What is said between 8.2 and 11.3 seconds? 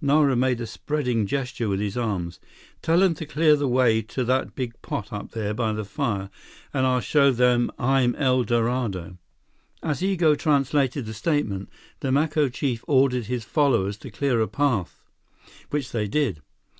Dorado!" As Igo translated the